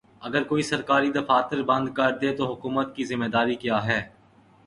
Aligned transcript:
اگر 0.21 0.43
کوئی 0.43 0.63
سرکاری 0.63 1.11
دفاتر 1.11 1.61
بند 1.63 1.87
کردے 1.97 2.35
تو 2.35 2.43
حکومت 2.53 2.95
کی 2.95 3.05
ذمہ 3.05 3.27
داری 3.33 3.55
کیا 3.55 3.85
ہے؟ 3.85 4.01